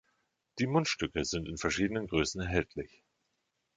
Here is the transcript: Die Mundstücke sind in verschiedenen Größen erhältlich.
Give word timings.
Die 0.57 0.65
Mundstücke 0.65 1.25
sind 1.25 1.47
in 1.47 1.59
verschiedenen 1.59 2.07
Größen 2.07 2.41
erhältlich. 2.41 3.03